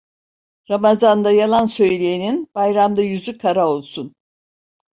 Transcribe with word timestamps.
Ramazanda 0.69 1.31
yalan 1.31 1.65
söyleyenin 1.65 2.49
bayramda 2.55 3.01
yüzü 3.01 3.37
kara 3.37 3.67
olsun. 3.67 4.15